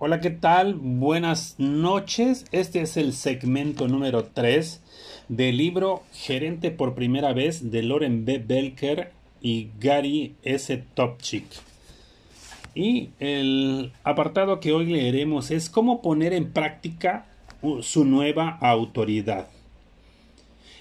[0.00, 0.74] Hola, ¿qué tal?
[0.74, 2.44] Buenas noches.
[2.52, 4.80] Este es el segmento número 3
[5.28, 8.38] del libro Gerente por primera vez de Loren B.
[8.38, 9.10] Belker
[9.42, 10.84] y Gary S.
[10.94, 11.46] Topchik.
[12.76, 17.26] Y el apartado que hoy leeremos es cómo poner en práctica
[17.80, 19.48] su nueva autoridad.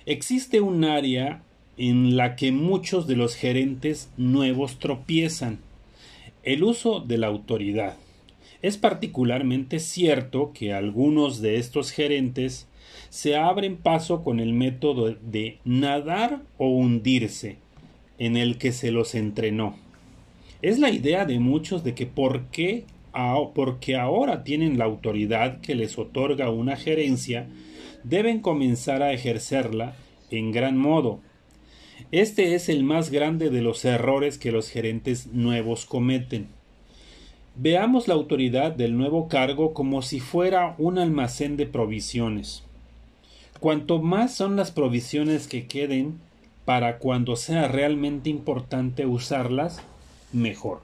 [0.06, 1.42] Existe un área
[1.76, 5.58] en la que muchos de los gerentes nuevos tropiezan,
[6.44, 7.98] el uso de la autoridad.
[8.62, 12.68] Es particularmente cierto que algunos de estos gerentes
[13.10, 17.58] se abren paso con el método de nadar o hundirse,
[18.18, 19.76] en el que se los entrenó.
[20.62, 22.86] Es la idea de muchos de que por qué,
[23.54, 27.48] porque ahora tienen la autoridad que les otorga una gerencia,
[28.04, 29.96] deben comenzar a ejercerla
[30.32, 31.20] en gran modo.
[32.12, 36.57] Este es el más grande de los errores que los gerentes nuevos cometen.
[37.60, 42.64] Veamos la autoridad del nuevo cargo como si fuera un almacén de provisiones.
[43.60, 46.20] Cuanto más son las provisiones que queden
[46.66, 49.82] para cuando sea realmente importante usarlas,
[50.32, 50.82] mejor.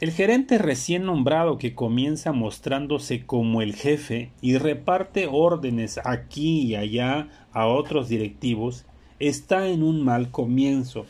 [0.00, 6.74] El gerente recién nombrado que comienza mostrándose como el jefe y reparte órdenes aquí y
[6.74, 8.86] allá a otros directivos
[9.20, 11.06] está en un mal comienzo.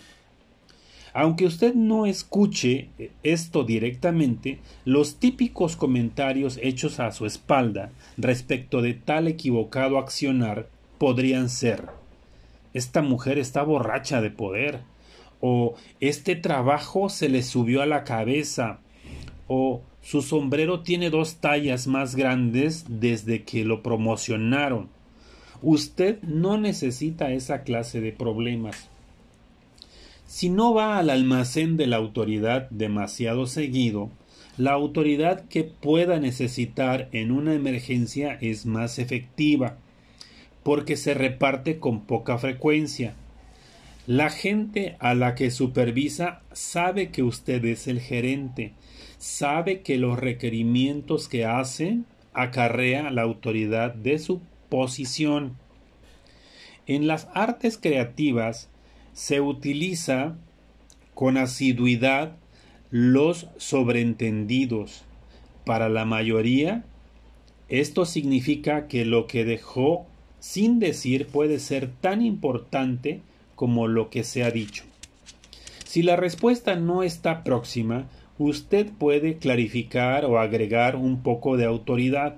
[1.12, 2.88] Aunque usted no escuche
[3.22, 11.48] esto directamente, los típicos comentarios hechos a su espalda respecto de tal equivocado accionar podrían
[11.48, 11.98] ser
[12.74, 14.80] esta mujer está borracha de poder,
[15.40, 18.78] o este trabajo se le subió a la cabeza,
[19.46, 24.88] o su sombrero tiene dos tallas más grandes desde que lo promocionaron.
[25.62, 28.88] Usted no necesita esa clase de problemas.
[30.28, 34.10] Si no va al almacén de la autoridad demasiado seguido,
[34.58, 39.78] la autoridad que pueda necesitar en una emergencia es más efectiva,
[40.62, 43.14] porque se reparte con poca frecuencia.
[44.06, 48.74] La gente a la que supervisa sabe que usted es el gerente,
[49.16, 52.00] sabe que los requerimientos que hace
[52.34, 55.56] acarrea la autoridad de su posición.
[56.86, 58.68] En las artes creativas,
[59.18, 60.36] se utiliza
[61.12, 62.36] con asiduidad
[62.92, 65.02] los sobreentendidos.
[65.64, 66.84] Para la mayoría,
[67.68, 70.06] esto significa que lo que dejó
[70.38, 73.20] sin decir puede ser tan importante
[73.56, 74.84] como lo que se ha dicho.
[75.84, 78.06] Si la respuesta no está próxima,
[78.38, 82.36] usted puede clarificar o agregar un poco de autoridad.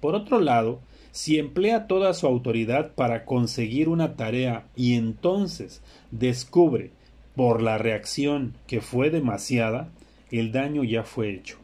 [0.00, 0.80] Por otro lado,
[1.12, 6.90] si emplea toda su autoridad para conseguir una tarea y entonces descubre
[7.36, 9.88] por la reacción que fue demasiada,
[10.30, 11.58] el daño ya fue hecho.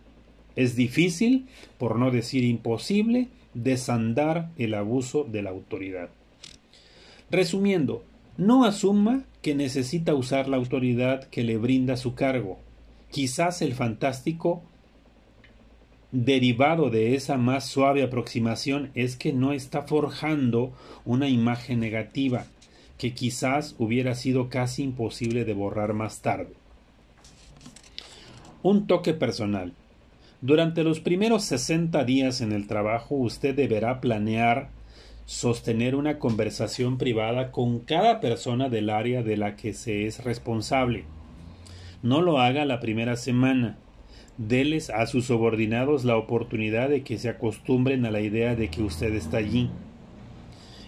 [0.54, 1.47] Es difícil,
[1.78, 6.10] por no decir imposible, desandar el abuso de la autoridad.
[7.31, 8.04] Resumiendo,
[8.37, 12.58] no asuma que necesita usar la autoridad que le brinda su cargo.
[13.10, 14.62] Quizás el fantástico
[16.10, 20.72] derivado de esa más suave aproximación es que no está forjando
[21.04, 22.46] una imagen negativa
[22.96, 26.52] que quizás hubiera sido casi imposible de borrar más tarde.
[28.62, 29.72] Un toque personal.
[30.41, 34.70] Durante los primeros 60 días en el trabajo usted deberá planear
[35.26, 41.04] sostener una conversación privada con cada persona del área de la que se es responsable.
[42.02, 43.76] No lo haga la primera semana
[44.38, 48.84] Deles a sus subordinados la oportunidad de que se acostumbren a la idea de que
[48.84, 49.69] usted está allí.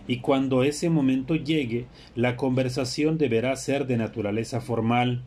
[0.06, 5.22] Y cuando ese momento llegue, la conversación deberá ser de naturaleza formal.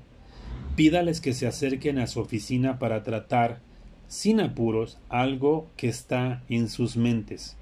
[0.78, 3.60] Pídales que se acerquen a su oficina para tratar,
[4.08, 7.58] sin apuros, algo que está en sus mentes.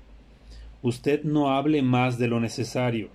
[0.83, 3.09] Usted no hable más de lo necesario.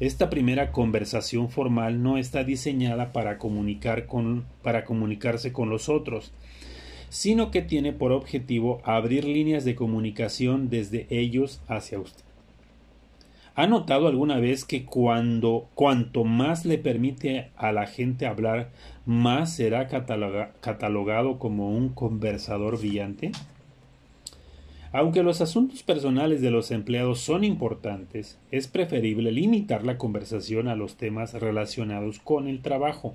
[0.00, 6.32] Esta primera conversación formal no está diseñada para comunicar con, para comunicarse con los otros,
[7.08, 12.24] sino que tiene por objetivo abrir líneas de comunicación desde ellos hacia usted.
[13.54, 18.70] ¿Ha notado alguna vez que cuando cuanto más le permite a la gente hablar,
[19.06, 23.32] más será catalogado como un conversador brillante?
[24.92, 30.76] Aunque los asuntos personales de los empleados son importantes, es preferible limitar la conversación a
[30.76, 33.12] los temas relacionados con el trabajo,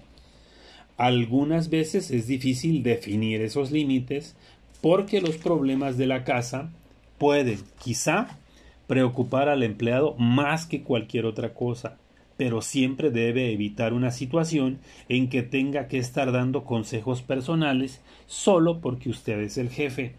[0.97, 4.35] algunas veces es difícil definir esos límites
[4.81, 6.71] porque los problemas de la casa
[7.17, 8.39] pueden, quizá,
[8.88, 11.97] preocupar al empleado más que cualquier otra cosa,
[12.35, 18.79] pero siempre debe evitar una situación en que tenga que estar dando consejos personales solo
[18.81, 20.15] porque usted es el jefe.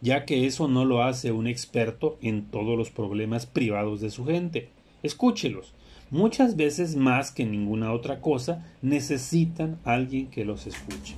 [0.00, 4.24] ya que eso no lo hace un experto en todos los problemas privados de su
[4.24, 4.68] gente.
[5.02, 5.72] Escúchelos.
[6.10, 11.16] Muchas veces más que ninguna otra cosa necesitan alguien que los escuche.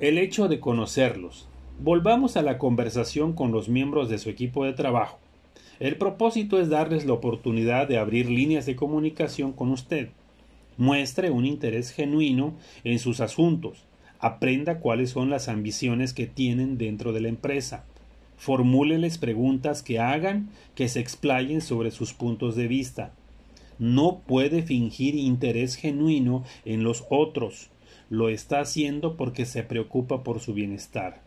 [0.00, 1.46] El hecho de conocerlos.
[1.78, 5.20] Volvamos a la conversación con los miembros de su equipo de trabajo.
[5.78, 10.08] El propósito es darles la oportunidad de abrir líneas de comunicación con usted.
[10.76, 13.84] Muestre un interés genuino en sus asuntos.
[14.18, 17.84] Aprenda cuáles son las ambiciones que tienen dentro de la empresa.
[18.42, 23.12] Formúleles preguntas que hagan que se explayen sobre sus puntos de vista.
[23.78, 27.70] No puede fingir interés genuino en los otros.
[28.10, 31.20] Lo está haciendo porque se preocupa por su bienestar.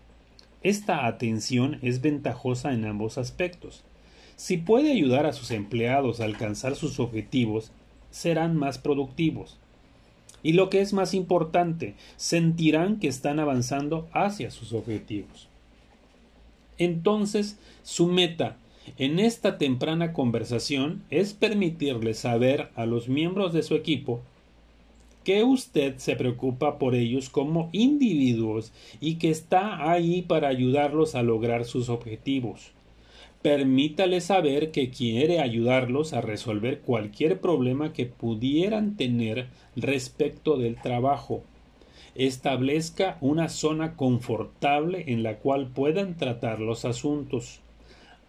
[0.61, 3.85] Esta atención es ventajosa en ambos aspectos.
[4.35, 7.71] Si puede ayudar a sus empleados a alcanzar sus objetivos,
[8.11, 9.57] serán más productivos.
[10.43, 15.47] Y lo que es más importante, sentirán que están avanzando hacia sus objetivos.
[16.77, 18.57] Entonces, su meta
[18.97, 24.21] en esta temprana conversación es permitirle saber a los miembros de su equipo
[25.23, 31.23] que usted se preocupa por ellos como individuos y que está ahí para ayudarlos a
[31.23, 32.71] lograr sus objetivos.
[33.41, 41.43] Permítale saber que quiere ayudarlos a resolver cualquier problema que pudieran tener respecto del trabajo.
[42.15, 47.59] Establezca una zona confortable en la cual puedan tratar los asuntos.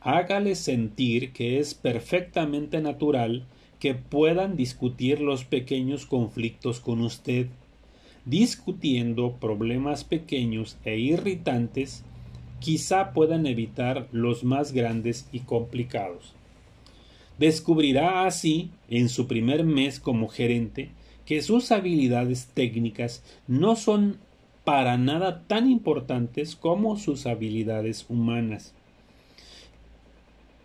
[0.00, 3.44] Hágale sentir que es perfectamente natural
[3.78, 7.46] que puedan discutir los pequeños conflictos con usted.
[8.24, 12.02] Discutiendo problemas pequeños e irritantes,
[12.58, 16.34] quizá puedan evitar los más grandes y complicados.
[17.38, 20.88] Descubrirá así, en su primer mes como gerente,
[21.26, 24.18] que sus habilidades técnicas no son
[24.64, 28.74] para nada tan importantes como sus habilidades humanas,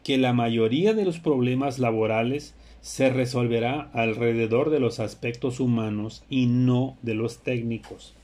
[0.04, 6.48] que la mayoría de los problemas laborales se resolverá alrededor de los aspectos humanos y
[6.48, 8.16] no de los técnicos.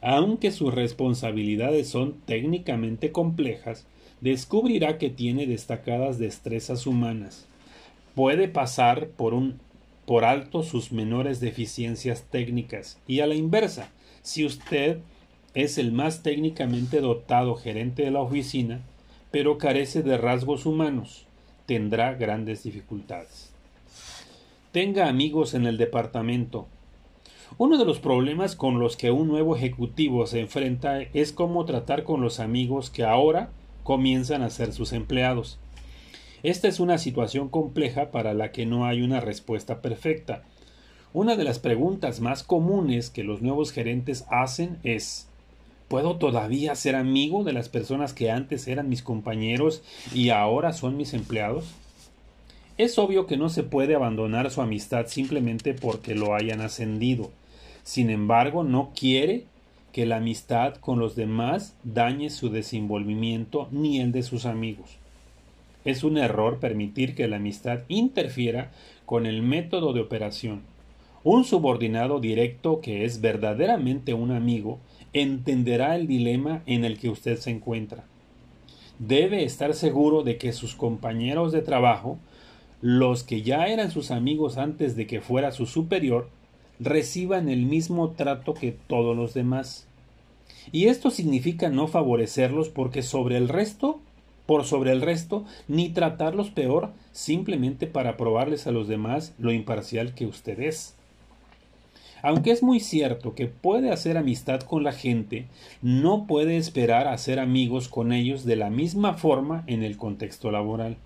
[0.00, 3.86] Aunque sus responsabilidades son técnicamente complejas,
[4.20, 7.46] descubrirá que tiene destacadas destrezas humanas.
[8.16, 9.60] Puede pasar por un
[10.06, 13.90] por alto sus menores deficiencias técnicas y a la inversa,
[14.22, 14.98] si usted
[15.54, 18.80] es el más técnicamente dotado gerente de la oficina,
[19.30, 21.26] pero carece de rasgos humanos,
[21.66, 23.52] tendrá grandes dificultades.
[24.72, 26.66] Tenga amigos en el departamento,
[27.58, 32.02] uno de los problemas con los que un nuevo ejecutivo se enfrenta es cómo tratar
[32.02, 33.50] con los amigos que ahora
[33.82, 35.58] comienzan a ser sus empleados.
[36.42, 40.42] Esta es una situación compleja para la que no hay una respuesta perfecta.
[41.12, 45.28] Una de las preguntas más comunes que los nuevos gerentes hacen es
[45.92, 49.82] ¿Puedo todavía ser amigo de las personas que antes eran mis compañeros
[50.14, 51.66] y ahora son mis empleados?
[52.78, 57.30] Es obvio que no se puede abandonar su amistad simplemente porque lo hayan ascendido.
[57.82, 59.44] Sin embargo, no quiere
[59.92, 65.01] que la amistad con los demás dañe su desenvolvimiento ni el de sus amigos.
[65.84, 68.70] Es un error permitir que la amistad interfiera
[69.06, 70.62] con el método de operación.
[71.24, 74.80] Un subordinado directo que es verdaderamente un amigo
[75.12, 78.04] entenderá el dilema en el que usted se encuentra.
[78.98, 82.18] Debe estar seguro de que sus compañeros de trabajo,
[82.80, 86.28] los que ya eran sus amigos antes de que fuera su superior,
[86.80, 89.86] reciban el mismo trato que todos los demás.
[90.70, 94.00] Y esto significa no favorecerlos porque sobre el resto,
[94.46, 100.14] por sobre el resto, ni tratarlos peor simplemente para probarles a los demás lo imparcial
[100.14, 100.94] que usted es.
[102.22, 105.46] Aunque es muy cierto que puede hacer amistad con la gente,
[105.82, 110.52] no puede esperar a ser amigos con ellos de la misma forma en el contexto
[110.52, 110.96] laboral.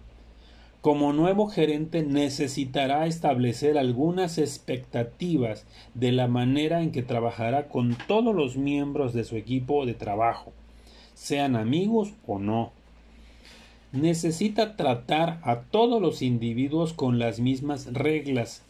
[0.82, 8.34] Como nuevo gerente necesitará establecer algunas expectativas de la manera en que trabajará con todos
[8.34, 10.52] los miembros de su equipo de trabajo,
[11.14, 12.72] sean amigos o no.
[13.96, 18.62] Necesita tratar a todos los individuos con las mismas reglas,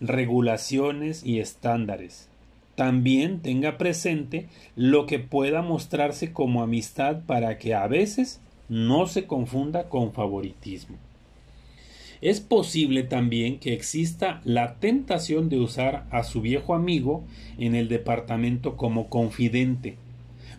[0.00, 2.28] regulaciones y estándares.
[2.74, 9.26] También tenga presente lo que pueda mostrarse como amistad para que a veces no se
[9.26, 10.96] confunda con favoritismo.
[12.20, 17.24] Es posible también que exista la tentación de usar a su viejo amigo
[17.58, 19.96] en el departamento como confidente.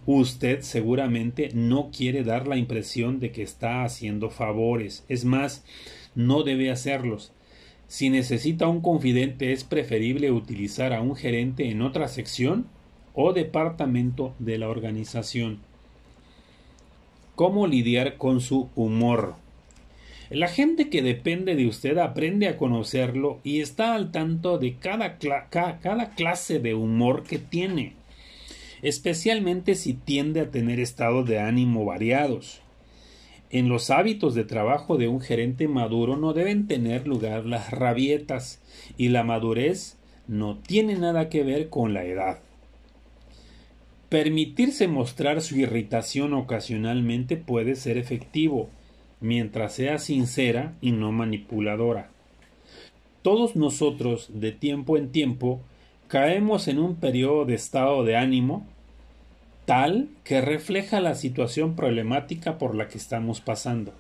[0.06, 5.04] Usted seguramente no quiere dar la impresión de que está haciendo favores.
[5.08, 5.64] Es más,
[6.16, 7.32] no debe hacerlos.
[7.88, 12.68] Si necesita un confidente es preferible utilizar a un gerente en otra sección
[13.14, 15.60] o departamento de la organización.
[17.36, 19.36] ¿Cómo lidiar con su humor?
[20.30, 25.18] La gente que depende de usted aprende a conocerlo y está al tanto de cada,
[25.18, 27.94] cada clase de humor que tiene,
[28.82, 32.62] especialmente si tiende a tener estados de ánimo variados.
[33.52, 38.62] En los hábitos de trabajo de un gerente maduro no deben tener lugar las rabietas
[38.98, 42.40] y la madurez no tiene nada que ver con la edad.
[44.10, 48.70] Permitirse mostrar su irritación ocasionalmente puede ser efectivo,
[49.22, 52.12] mientras sea sincera y no manipuladora.
[53.22, 55.62] Todos nosotros, de tiempo en tiempo,
[56.10, 58.66] caemos en un periodo de estado de ánimo
[59.66, 63.94] tal que refleja la situación problemática por la que estamos pasando.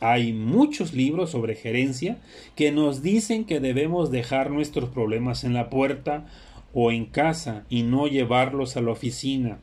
[0.00, 2.18] Hay muchos libros sobre gerencia
[2.56, 6.26] que nos dicen que debemos dejar nuestros problemas en la puerta
[6.74, 9.58] o en casa y no llevarlos a la oficina.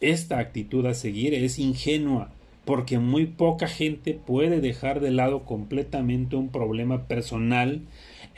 [0.00, 2.30] Esta actitud a seguir es ingenua
[2.64, 7.82] porque muy poca gente puede dejar de lado completamente un problema personal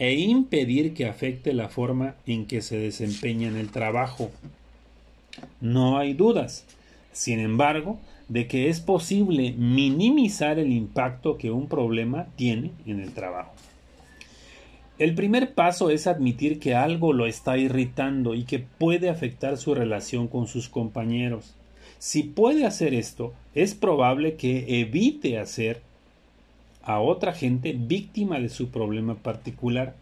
[0.00, 4.30] e impedir que afecte la forma en que se desempeña en el trabajo.
[5.60, 6.64] No hay dudas,
[7.12, 13.12] sin embargo, de que es posible minimizar el impacto que un problema tiene en el
[13.12, 13.52] trabajo.
[14.98, 19.74] El primer paso es admitir que algo lo está irritando y que puede afectar su
[19.74, 21.54] relación con sus compañeros.
[21.98, 25.82] Si puede hacer esto, es probable que evite hacer
[26.82, 29.94] a otra gente víctima de su problema particular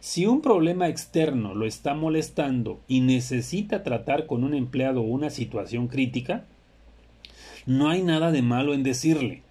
[0.00, 5.88] si un problema externo lo está molestando y necesita tratar con un empleado una situación
[5.88, 6.46] crítica,
[7.66, 9.42] no hay nada de malo en decirle,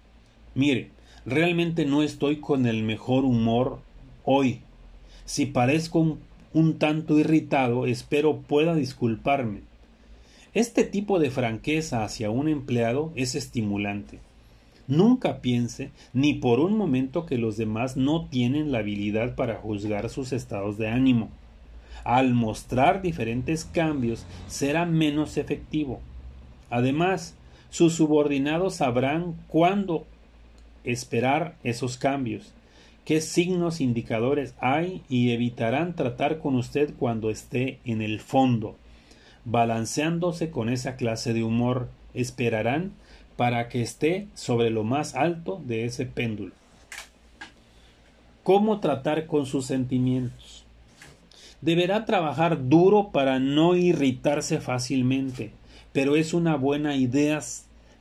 [0.56, 0.90] mire,
[1.24, 3.78] realmente no estoy con el mejor humor
[4.24, 4.62] hoy.
[5.24, 6.18] Si parezco
[6.52, 9.60] un, tanto irritado, espero pueda disculparme.
[10.52, 14.18] Este tipo de franqueza hacia un empleado es estimulante.
[14.90, 20.10] Nunca piense ni por un momento que los demás no tienen la habilidad para juzgar
[20.10, 21.28] sus estados de ánimo.
[22.02, 26.00] Al mostrar diferentes cambios será menos efectivo.
[26.70, 27.36] Además,
[27.70, 30.06] sus subordinados sabrán cuándo
[30.82, 32.52] esperar esos cambios,
[33.04, 38.74] qué signos indicadores hay y evitarán tratar con usted cuando esté en el fondo.
[39.44, 42.90] Balanceándose con esa clase de humor, esperarán
[43.40, 46.52] para que esté sobre lo más alto de ese péndulo.
[48.42, 50.66] ¿Cómo tratar con sus sentimientos?
[51.62, 55.52] Deberá trabajar duro para no irritarse fácilmente,
[55.94, 57.40] pero es una buena idea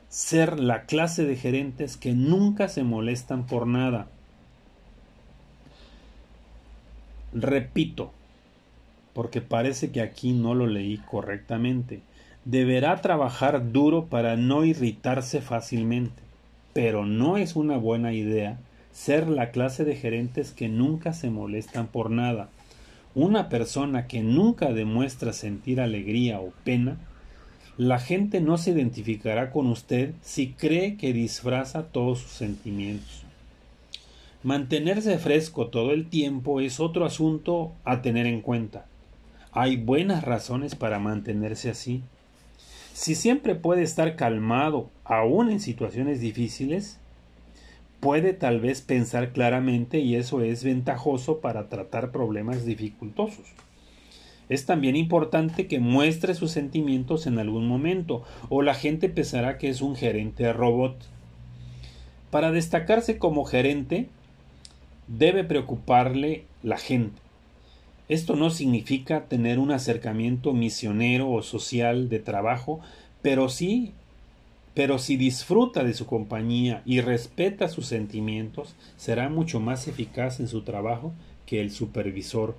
[0.09, 4.07] ser la clase de gerentes que nunca se molestan por nada.
[7.31, 8.11] Repito,
[9.13, 12.01] porque parece que aquí no lo leí correctamente
[12.45, 16.21] deberá trabajar duro para no irritarse fácilmente,
[16.73, 18.57] pero no es una buena idea
[18.91, 22.49] ser la clase de gerentes que nunca se molestan por nada.
[23.15, 26.97] Una persona que nunca demuestra sentir alegría o pena,
[27.77, 33.23] la gente no se identificará con usted si cree que disfraza todos sus sentimientos.
[34.43, 38.85] Mantenerse fresco todo el tiempo es otro asunto a tener en cuenta.
[39.51, 42.03] Hay buenas razones para mantenerse así.
[42.99, 46.99] Si siempre puede estar calmado, aún en situaciones difíciles,
[48.01, 53.45] puede tal vez pensar claramente y eso es ventajoso para tratar problemas dificultosos.
[54.49, 59.69] Es también importante que muestre sus sentimientos en algún momento o la gente pensará que
[59.69, 60.97] es un gerente robot.
[62.31, 64.09] Para destacarse como gerente,
[65.07, 67.28] debe preocuparle la gente.
[68.09, 72.79] Esto no significa tener un acercamiento misionero o social de trabajo,
[73.21, 73.93] pero sí,
[74.73, 80.47] pero si disfruta de su compañía y respeta sus sentimientos, será mucho más eficaz en
[80.47, 81.13] su trabajo
[81.45, 82.57] que el supervisor,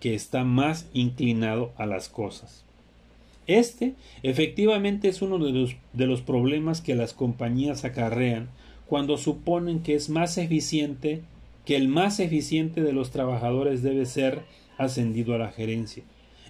[0.00, 2.64] que está más inclinado a las cosas.
[3.46, 3.94] Este
[4.24, 8.48] efectivamente es uno de los, de los problemas que las compañías acarrean
[8.86, 11.22] cuando suponen que es más eficiente,
[11.64, 14.42] que el más eficiente de los trabajadores debe ser
[14.80, 16.02] ascendido a la gerencia.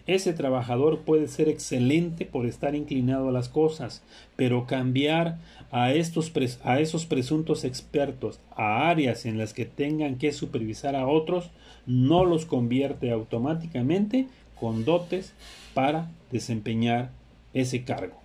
[0.06, 4.02] Ese trabajador puede ser excelente por estar inclinado a las cosas,
[4.36, 5.38] pero cambiar
[5.70, 6.32] a, estos
[6.64, 11.50] a esos presuntos expertos a áreas en las que tengan que supervisar a otros
[11.86, 14.26] no los convierte automáticamente
[14.58, 15.32] con dotes
[15.74, 17.10] para desempeñar
[17.52, 18.20] ese cargo.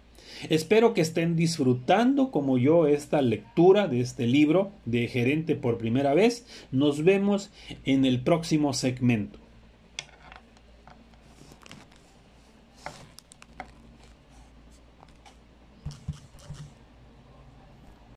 [0.50, 6.14] Espero que estén disfrutando como yo esta lectura de este libro de gerente por primera
[6.14, 6.46] vez.
[6.72, 7.52] Nos vemos
[7.86, 9.45] en el próximo segmento.